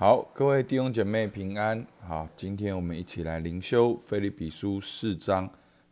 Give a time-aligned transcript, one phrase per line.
[0.00, 1.86] 好，各位弟兄姐妹平安。
[2.00, 5.46] 好，今天我们一起来灵修《菲利比书》四章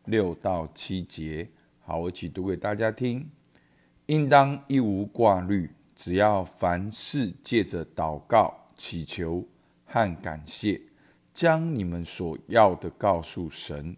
[0.07, 1.47] 六到七节。
[1.83, 3.29] 好，我一起读给大家听。
[4.07, 9.47] 应当一无挂虑，只要凡事借着祷告、祈求
[9.85, 10.81] 和感谢，
[11.35, 13.95] 将你们所要的告诉神。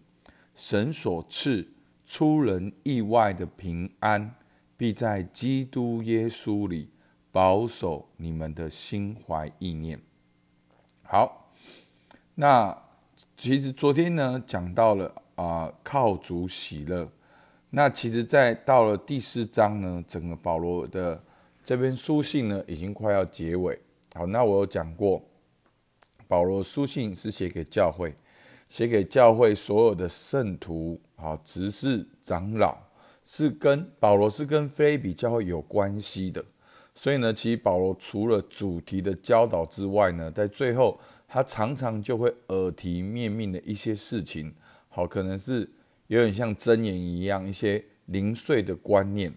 [0.53, 1.65] 神所赐
[2.03, 4.35] 出人意外的平安，
[4.75, 6.89] 必在基督耶稣里。
[7.31, 9.99] 保守你们的心怀意念。
[11.03, 11.51] 好，
[12.35, 12.77] 那
[13.35, 17.09] 其实昨天呢讲到了啊，靠主喜乐。
[17.73, 21.23] 那其实，在到了第四章呢，整个保罗的
[21.63, 23.79] 这篇书信呢，已经快要结尾。
[24.13, 25.23] 好，那我有讲过，
[26.27, 28.13] 保罗书信是写给教会，
[28.67, 32.77] 写给教会所有的圣徒，好，执事长老，
[33.23, 36.43] 是跟保罗是跟菲比教会有关系的。
[36.93, 44.53] 所以呢，其实保罗除了主题的教导之外呢，在最后他常常就会耳提面命的一些事情，
[44.89, 45.67] 好，可能是
[46.07, 49.33] 有点像箴言一样，一些零碎的观念。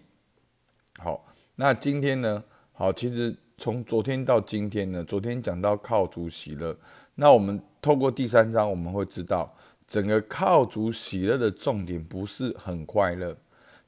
[0.97, 6.77] 好，那今天呢，好，其实从昨天到今天呢，昨天讲到靠主喜乐，
[7.15, 9.55] 那我们透过第三章，我们会知道
[9.87, 13.35] 整个靠主喜乐的重点不是很快乐，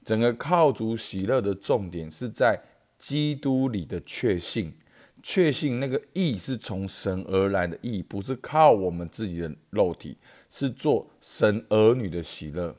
[0.06, 2.60] 整个靠主喜乐的重点是在。
[2.98, 4.74] 基督里的确信，
[5.22, 10.18] 确信那个义是从神而来的义，不是靠我们自己的肉体，
[10.50, 12.76] 是做神儿女的喜乐。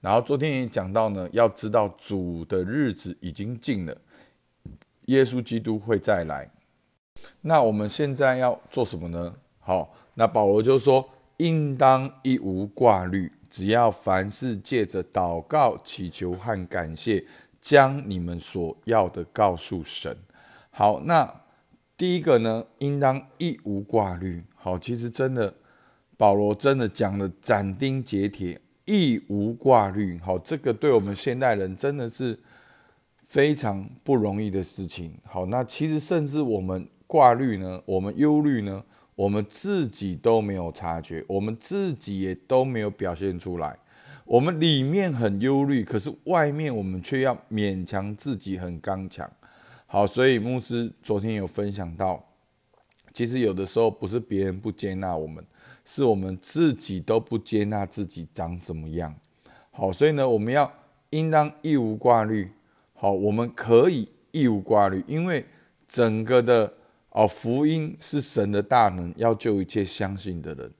[0.00, 3.96] 然后昨天也讲到呢，要知道主的日子已经近了，
[5.06, 6.50] 耶稣基督会再来。
[7.40, 9.34] 那我们现在要做什么呢？
[9.58, 11.08] 好，那保罗就说，
[11.38, 17.24] 应当一无挂虑，只要凡事借着祷告、祈求和感谢。
[17.60, 20.16] 将你们所要的告诉神。
[20.70, 21.42] 好，那
[21.96, 24.42] 第一个呢，应当一无挂虑。
[24.54, 25.52] 好，其实真的，
[26.16, 30.18] 保罗真的讲的斩钉截铁，一无挂虑。
[30.18, 32.38] 好，这个对我们现代人真的是
[33.24, 35.12] 非常不容易的事情。
[35.24, 38.84] 好，那其实甚至我们挂虑呢，我们忧虑呢，
[39.16, 43.76] 我们自己都没有察觉，我们自己也都没有表现出来。
[44.28, 49.26] 我们里面很忧虑，可是外面我们却要勉强自己很刚强。
[49.86, 52.22] 好，所以牧师昨天有分享到，
[53.14, 55.42] 其实有的时候不是别人不接纳我们，
[55.82, 59.14] 是我们自己都不接纳自己长什么样。
[59.70, 60.70] 好，所以呢，我们要
[61.08, 62.52] 应当一无挂虑。
[62.92, 65.42] 好，我们可以一无挂虑，因为
[65.88, 66.70] 整个的
[67.08, 70.70] 哦福音是神的大能，要救一切相信的人。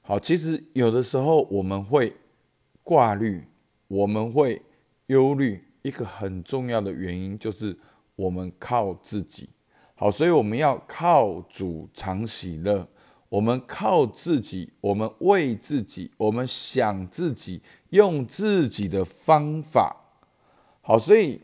[0.00, 2.10] 好，其实有的时候我们会。
[2.86, 3.42] 挂虑，
[3.88, 4.62] 我们会
[5.06, 5.64] 忧虑。
[5.82, 7.76] 一个很重要的原因就是
[8.14, 9.50] 我们靠自己。
[9.96, 12.86] 好，所以我们要靠主常喜乐。
[13.28, 17.60] 我们靠自己，我们为自己，我们想自己，
[17.90, 19.96] 用自己的方法。
[20.80, 21.40] 好，所以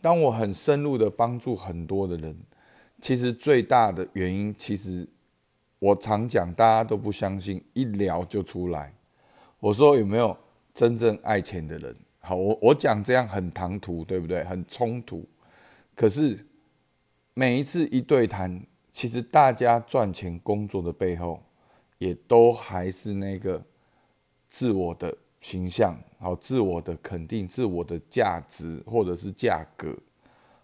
[0.00, 2.34] 当我很深入的帮助很多的人，
[3.02, 5.06] 其实最大的原因，其实
[5.78, 8.94] 我常讲，大家都不相信，一聊就出来。
[9.60, 10.36] 我说有没有
[10.74, 11.94] 真正爱钱的人？
[12.18, 14.42] 好，我我讲这样很唐突，对不对？
[14.44, 15.26] 很冲突。
[15.94, 16.46] 可是
[17.34, 18.58] 每一次一对谈，
[18.92, 21.42] 其实大家赚钱工作的背后，
[21.98, 23.62] 也都还是那个
[24.48, 29.94] 自我的形象，好，自我的肯定，自我的价值或者是价格。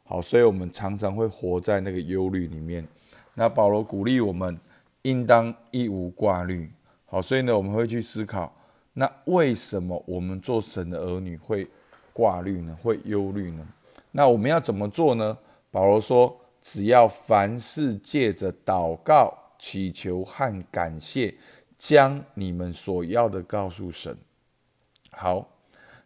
[0.04, 2.86] 好，所以我们常常会活在那个忧虑里面。
[3.34, 4.58] 那保罗鼓励我们，
[5.02, 6.70] 应当一无挂虑。
[7.04, 8.50] 好，所以呢，我们会去思考。
[8.98, 11.68] 那为什么我们做神的儿女会
[12.14, 12.74] 挂虑呢？
[12.82, 13.66] 会忧虑呢？
[14.10, 15.36] 那我们要怎么做呢？
[15.70, 21.34] 保罗说：“只要凡事借着祷告、祈求和感谢，
[21.76, 24.16] 将你们所要的告诉神。”
[25.12, 25.46] 好，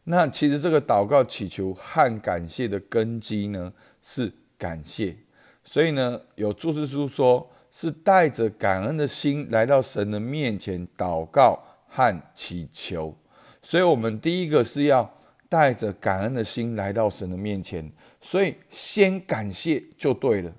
[0.02, 3.72] 那其实这个祷告、祈求和感谢的根基呢，
[4.02, 5.16] 是感谢。
[5.62, 11.56] 所以呢，有注释书说，是带着感恩的心来到神的面前祷告。
[11.90, 13.14] 和祈求，
[13.60, 15.12] 所以我们第一个是要
[15.48, 17.90] 带着感恩的心来到神的面前，
[18.20, 20.52] 所以先感谢就对了。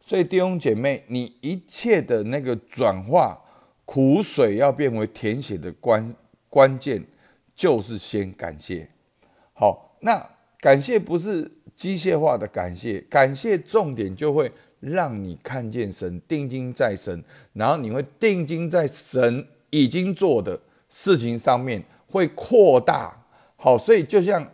[0.00, 3.38] 所以弟兄姐妹，你一切的那个转化
[3.84, 6.14] 苦水要变为甜血的关
[6.48, 7.04] 关键，
[7.54, 8.88] 就是先感谢。
[9.52, 10.26] 好，那
[10.60, 14.50] 感谢不是机械化的感谢，感谢重点就会
[14.80, 20.58] 让你看见神，定睛在神，然后你会定睛在神已经做的。
[20.88, 23.24] 事情上面会扩大，
[23.56, 24.46] 好，所以就像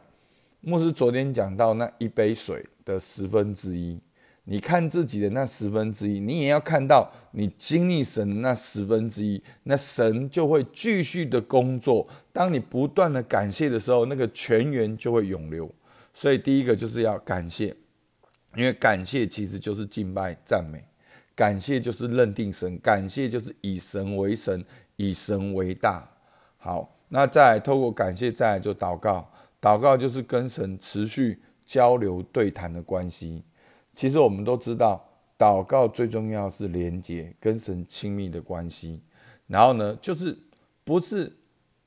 [0.61, 4.01] 牧师昨天讲到那一杯水的十分之一，
[4.45, 12.07] 你看自己的那十分之一，你也要看到你经历神的那十分之一，那神就会继续的工作。
[12.33, 15.71] 当你不断的感谢的时候，那个泉源就会涌流。
[16.13, 17.75] 所以第一个就是要感谢，
[18.57, 20.85] 因为感谢其实就是敬拜赞美，
[21.35, 24.65] 感谢就是认定神，感谢就是以神为神，
[24.97, 26.09] 以神为大。
[26.65, 29.29] 好，那再透过感谢，再来就祷告，
[29.61, 33.45] 祷告就是跟神持续交流对谈的关系。
[33.93, 35.07] 其实我们都知道，
[35.37, 39.03] 祷告最重要是连接跟神亲密的关系。
[39.47, 40.35] 然后呢，就是
[40.85, 41.31] 不是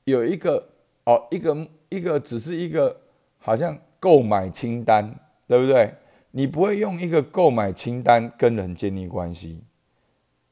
[0.04, 0.64] 有一个
[1.02, 2.96] 哦，一个一个只是一个
[3.38, 5.12] 好像购买清单，
[5.48, 5.92] 对不对？
[6.30, 9.60] 你不会用一个购买清单跟人建立关系。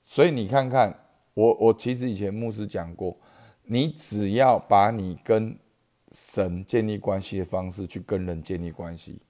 [0.04, 0.92] 所以你看看
[1.34, 3.16] 我，我其实以前牧师讲过，
[3.66, 5.56] 你只要把你跟
[6.12, 9.20] 神建立关系的方式去跟人建立关系，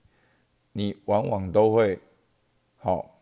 [0.73, 1.99] 你往往都会。
[2.77, 3.19] 好，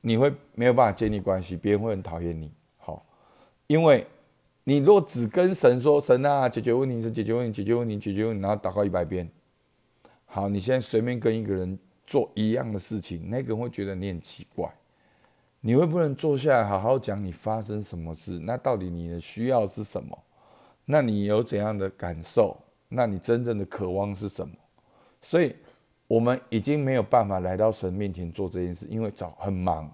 [0.00, 2.50] 你会没有办法建立关系，别人会很讨厌你。
[2.78, 3.04] 好，
[3.66, 4.06] 因为
[4.64, 9.28] 你若只跟神说神啊，解决问题是解决问题，解决问题，解决问题，然后祷告一百遍。
[10.24, 14.72] 好，你现在随便跟一个人做一样的事情，那个人会觉得你很奇怪。
[15.62, 18.38] 你会不能坐下来好好讲你发生什么事？
[18.40, 20.16] 那到底你的需要是什么？
[20.84, 22.54] 那你有怎样的感受？
[22.90, 24.54] 那你真正的渴望是什么？
[25.22, 25.56] 所以。
[26.08, 29.90] 我们已经没有办法来到神面前做这件事，因为早很忙，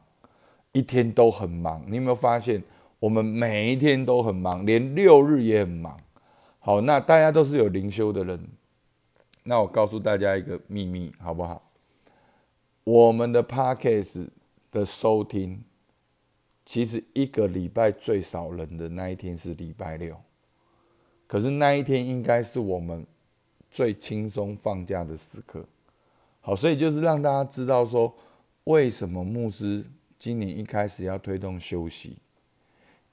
[0.73, 1.81] 一天都很忙。
[1.87, 2.61] 你有没有发现，
[2.99, 5.97] 我们每一天都很忙，连六日也很忙。
[6.59, 8.49] 好，那大家都是有灵修的人，
[9.45, 11.63] 那我告诉大家一个秘密，好不好？
[12.83, 14.27] 我们的 podcast
[14.71, 15.63] 的收听，
[16.65, 20.17] 其实一个礼拜最少人的那一天是礼拜六，
[21.27, 23.07] 可是那一天应该是我们
[23.71, 25.65] 最轻松放假的时刻。
[26.41, 28.15] 好，所以就是让大家知道说，
[28.65, 29.85] 为什么牧师
[30.19, 32.17] 今年一开始要推动休息？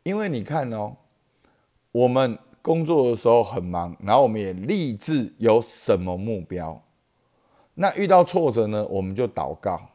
[0.03, 0.95] 因为你看哦，
[1.91, 6.81] 我们工作的时候很忙，然后我们也立志有什么目标。
[7.73, 9.89] 那遇到挫折呢，我们就祷告。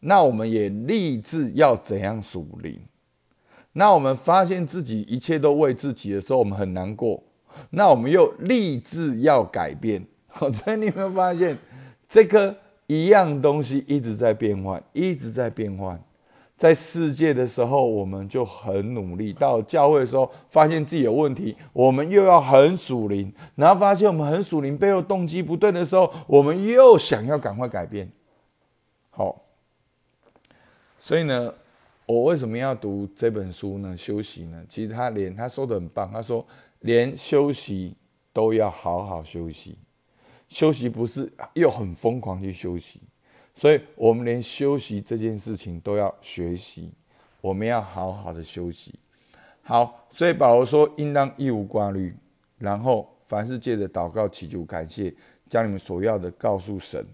[0.00, 2.80] 那我们也立志要怎样属灵？
[3.72, 7.22] 那我们发现自己一切都为自己的时候，我们很难过。
[7.70, 10.04] 那我们又立志要改变。
[10.52, 11.56] 所以你有没有发现？
[12.08, 12.56] 这个
[12.86, 16.00] 一样东西一直在变换，一直在变换。
[16.56, 23.32] 在世界的时候，我们就很努力；到教会的时候，发现自己有问题，我们又要很属灵。
[23.54, 28.10] 然后发现我们很属灵，背后动机不对的时候，我们又想要赶快改变。
[31.10, 31.52] 所以呢，
[32.06, 33.96] 我为什么要读这本书呢？
[33.96, 34.64] 休息呢？
[34.68, 36.46] 其实他连他说的很棒，他说
[36.82, 37.96] 连休息
[38.32, 39.76] 都要好好休息。
[40.46, 43.00] 休息不是又很疯狂去休息，
[43.52, 46.92] 所以我们连休息这件事情都要学习，
[47.40, 48.96] 我们要好好的休息。
[49.62, 52.14] 好，所以保罗说，应当一无挂虑，
[52.56, 55.12] 然后凡事借着祷告祈求感谢，
[55.48, 57.04] 将你们所要的告诉神，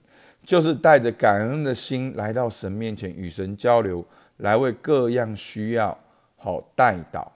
[0.46, 4.02] 就是带着感恩的心来到神面前与神交流，
[4.38, 5.98] 来为各样需要
[6.36, 7.26] 好代祷，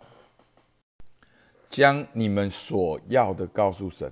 [1.69, 4.11] 将你们所要的告诉神。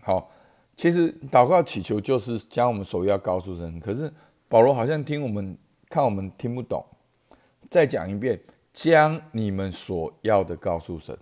[0.00, 0.30] 好。
[0.76, 4.08] 其实祷告祈求就是将我们所要告诉神，可是
[4.46, 5.58] 保罗好像听我们
[5.88, 6.86] 看我们听不懂，
[7.68, 8.40] 再讲一遍，
[8.72, 11.18] 将你们所要的告诉神。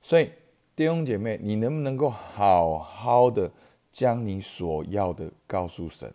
[0.00, 0.32] 所以
[0.74, 3.50] 弟兄姐妹，你能不能够好好的
[3.96, 6.12] 将你所要的告诉神？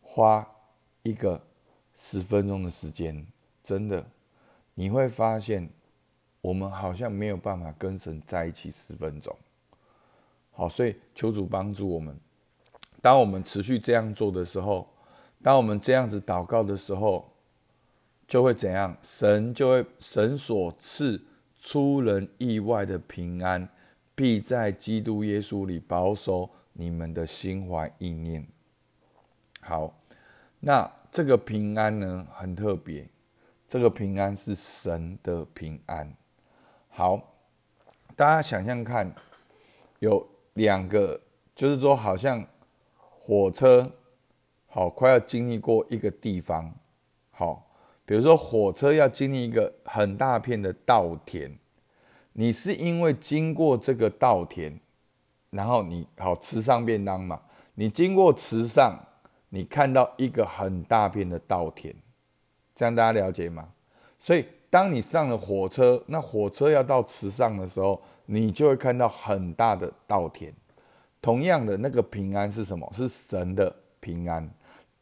[0.00, 0.48] 花
[1.02, 1.42] 一个
[1.92, 3.26] 十分钟的时间，
[3.64, 4.06] 真的
[4.74, 5.68] 你会发现，
[6.40, 9.36] 我们好像没有办法跟神在一起十分钟。
[10.52, 12.16] 好，所以求主帮助我们。
[13.02, 14.86] 当我们持续这样做的时候，
[15.42, 17.28] 当我们这样子祷告的时候，
[18.28, 18.96] 就会怎样？
[19.02, 21.20] 神就会神所赐
[21.58, 23.68] 出人意外的平安，
[24.14, 26.48] 必在基督耶稣里保守
[26.80, 28.46] 你们的心怀意念。
[29.60, 29.94] 好，
[30.58, 33.06] 那这个平安呢，很特别。
[33.68, 36.16] 这个平安是神的平安。
[36.88, 37.34] 好，
[38.16, 39.14] 大家想象看，
[39.98, 40.26] 有。
[40.54, 41.18] 两个
[41.54, 42.44] 就是说，好像
[42.98, 43.90] 火车
[44.66, 46.74] 好快要经历过一个地方，
[47.30, 47.70] 好，
[48.04, 51.56] 比如说火车要经历一个很大片的稻田，
[52.32, 54.78] 你是因为经过这个稻田，
[55.50, 57.40] 然后你好吃上便当嘛，
[57.74, 58.98] 你经过池上，
[59.48, 61.94] 你看到一个很大片的稻田，
[62.74, 63.68] 这样大家了解吗？
[64.18, 68.00] 所以当你上了火车，那火车要到池上的时候。
[68.32, 70.54] 你就会看到很大的稻田。
[71.20, 72.88] 同样的，那个平安是什么？
[72.94, 74.48] 是神的平安。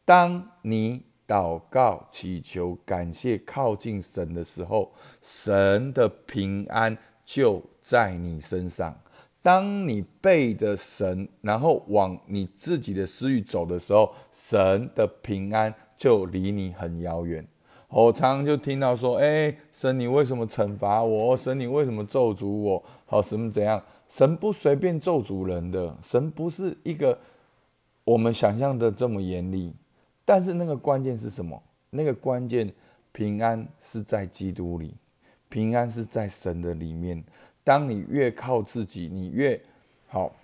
[0.03, 4.91] 当你祷告、祈求、感谢、靠近神的时候，
[5.21, 8.99] 神的平安就在你身上。
[9.49, 17.43] 当你背着神，然后往你自己的私欲走的时候，神的平安就离你很遥远。
[17.87, 21.35] 我常常就听到说：“哎，神，你为什么惩罚我？
[21.35, 22.83] 神，你为什么咒诅我？
[23.07, 23.81] 好，什么怎样？
[24.07, 27.17] 神不随便咒诅人的，神不是一个
[28.03, 29.73] 我们想象的这么严厉。
[30.25, 31.59] 但是那个关键是什么？
[31.89, 32.71] 那个关键
[33.11, 34.93] 平安是在基督里，
[35.49, 37.23] 平安是在神的里面。”
[37.63, 39.59] 当你越靠自己，你越
[40.07, 40.35] 好。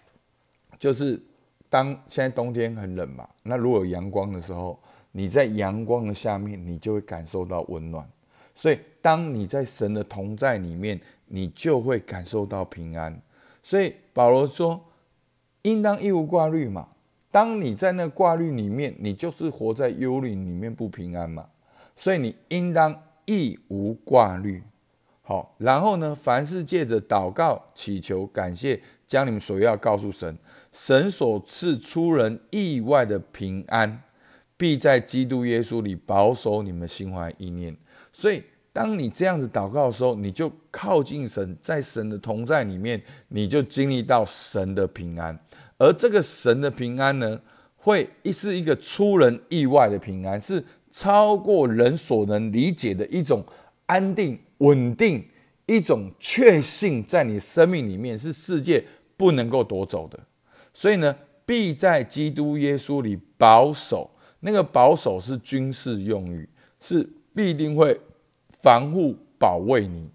[0.78, 1.20] 就是
[1.70, 4.78] 当现在冬天很冷嘛，那如果有阳光的时候，
[5.12, 8.08] 你在阳光的下面，你就会感受到温暖。
[8.54, 13.20] 所以，当你在神的同在里面，你就会感受到平安。
[13.64, 14.80] 所以保罗说
[15.64, 16.88] ：“应当一无挂虑嘛。”
[17.32, 21.46] 当你在那挂虑里面，你就是活在忧虑里面不平安嘛。
[21.96, 24.62] 所以你应当一无挂虑。
[25.28, 26.14] 好，然后呢？
[26.14, 30.38] 凡是借着祷告、祈求、感谢，将你们所要告诉神，
[30.72, 34.04] 神所赐出人意外的平安，
[34.56, 37.76] 必在基督耶稣里保守你们心怀意念。
[38.14, 45.36] 所以，当你这样子祷告的时候，你就靠近神，在神的同在里面，你就经历到神的平安。
[45.80, 47.42] 而这个神的平安呢，
[47.78, 53.44] 会是一个出人意外的平安，是超过人所能理解的一种
[53.88, 54.40] 安定。
[54.66, 55.24] 稳定
[55.68, 58.84] 一种确信，在你生命里面是世界
[59.16, 60.20] 不能够夺走的，
[60.74, 64.12] 所以呢，必在基督耶稣里保守。
[64.42, 66.48] 那个保守是军事用语，
[66.80, 68.00] 是必定会
[68.50, 70.10] 防护保卫你。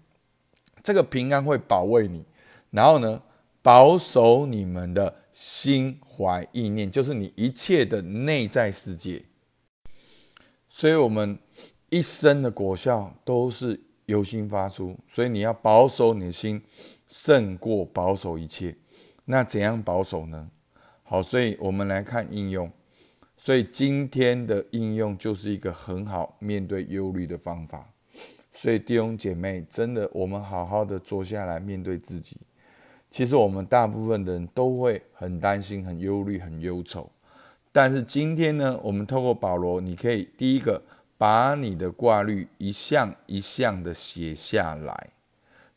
[0.81, 2.25] 这个平安会保卫你，
[2.69, 3.21] 然后呢，
[3.61, 9.23] 保守你们的心怀意念，就是你一切的内在世界。
[10.69, 11.37] 所以，我们
[11.89, 13.79] 一生的果效都是。
[14.05, 16.61] 由心发出，所以你要保守你的心，
[17.07, 18.75] 胜过保守一切。
[19.25, 20.49] 那怎样保守呢？
[21.03, 22.69] 好，所以我们来看应用。
[23.37, 27.89] 所以今天的应用就是一个很好面对忧虑的方法。
[28.51, 32.37] 所以弟兄姐妹，真的，我们好好的坐下来面对自己。
[33.09, 37.09] 其实我们大部分的人都会很担心、很忧虑、很忧愁。
[37.71, 40.81] 但是今天呢，我们透过保罗，你可以第一个。
[41.21, 45.09] 把你的挂虑一项一项的写下来，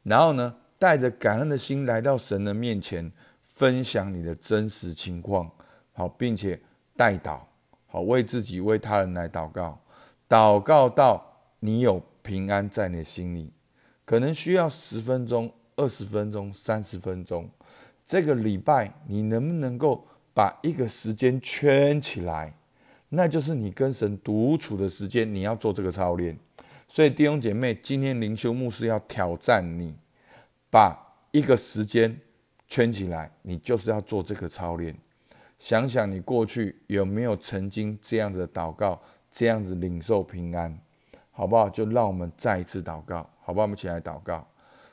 [0.03, 5.51] 然后呢，带着感恩的心来到神的面前，分享你的真实情况，
[5.93, 6.59] 好，并且
[6.97, 7.41] 代祷，
[7.87, 9.79] 好，为自己为他人来祷告，
[10.27, 11.23] 祷告到
[11.61, 13.53] 你有平安在你的心里，
[14.07, 17.47] 可能需要十分钟、二十分钟、三十分钟，
[18.07, 22.55] 这个礼拜你能不能够把一个时间圈起来？
[23.15, 26.39] 那就是你跟神独处的时间，你要做这个操练。
[26.87, 29.95] 所以弟兄姐妹，今天灵修牧师要挑战你，
[30.71, 30.97] 把
[31.31, 32.21] 一个时间
[32.67, 34.95] 圈起来，你就是要做这个操练。
[35.59, 40.79] 想想你过去有没有曾经这样子祷告，这样子领受平安，
[41.31, 41.71] 好不好？
[41.71, 43.63] 就让我们再一次祷告，好不好？
[43.63, 44.47] 我们起来祷告。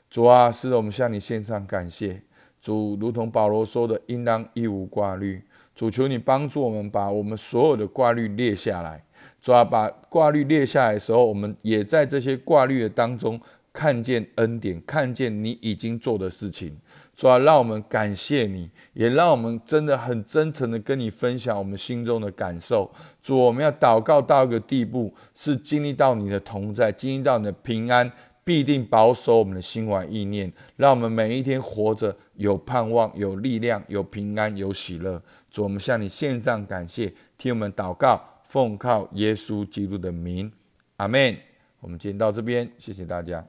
[0.09, 2.21] 主啊，是的，我们向你献上感谢。
[2.59, 5.43] 主，如同保罗说的，应当一无挂虑。
[5.81, 9.03] 主求你帮助我们，把我们所有的挂虑列下来。
[9.41, 13.41] 主要把挂虑列下来的时候，我们也在这些挂虑的当中
[13.73, 16.77] 看见恩典，看见你已经做的事情。
[17.15, 22.87] 主要让我们感谢你，也让我们真的很真诚的跟你分享我们心中的感受。
[23.19, 28.11] 主，我们要祷告到一个地步，是经历到你的同在，经历到你的平安。
[28.43, 35.21] 必定保守我们的心怀意念，让我们每一天活着有盼望、有力量、有平安、有喜乐。
[35.51, 40.51] 主，我们向你献上感谢，替我们祷告，奉靠耶稣基督的名，
[40.95, 41.37] 阿门。
[41.81, 43.45] 我们今天到这边，谢谢大家。